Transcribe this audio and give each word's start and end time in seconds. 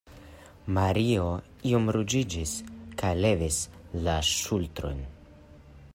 Mario 0.77 1.25
iom 1.73 1.91
ruĝiĝis 1.97 2.55
kaj 3.03 3.13
levis 3.27 3.61
la 4.09 4.19
ŝultrojn. 4.33 5.09